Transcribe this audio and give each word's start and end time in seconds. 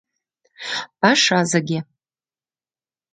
«Пашазыге 0.99 1.79